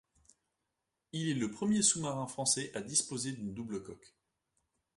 Il 1.11 1.29
est 1.29 1.35
le 1.35 1.51
premier 1.51 1.83
sous-marin 1.83 2.25
français 2.25 2.71
à 2.73 2.81
disposer 2.81 3.33
d'une 3.33 3.53
double 3.53 3.83
coque. 3.83 4.15